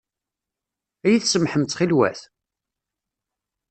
[1.05, 2.21] Ad iyi-tsamḥem ttxil-wet?